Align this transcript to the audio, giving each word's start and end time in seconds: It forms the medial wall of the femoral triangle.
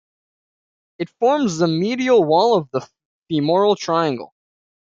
It 0.97 1.11
forms 1.11 1.59
the 1.59 1.67
medial 1.67 2.23
wall 2.23 2.57
of 2.57 2.71
the 2.71 2.89
femoral 3.29 3.75
triangle. 3.75 4.33